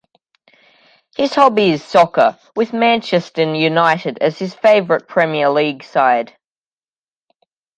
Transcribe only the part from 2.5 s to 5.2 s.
with Manchester United as his favourite